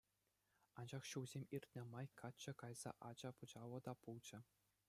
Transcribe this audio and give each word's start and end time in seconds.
Анчах 0.83 1.03
ҫулсем 1.09 1.45
иртнӗ 1.57 1.83
май 1.93 2.07
качча 2.23 2.53
кайса 2.65 2.91
ача-пӑчаллӑ 3.11 3.79
та 3.91 3.99
пулчӗ. 4.07 4.39